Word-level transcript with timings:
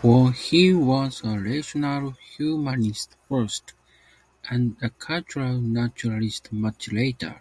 For 0.00 0.32
he 0.32 0.72
was 0.72 1.22
a 1.22 1.38
rational 1.38 2.10
humanist 2.36 3.16
first, 3.28 3.72
and 4.50 4.76
a 4.82 4.90
cultural 4.90 5.60
nationalist 5.60 6.52
much 6.52 6.90
later. 6.90 7.40